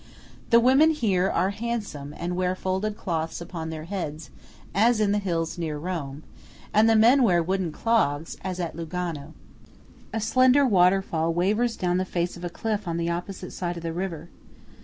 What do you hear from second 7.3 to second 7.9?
wooden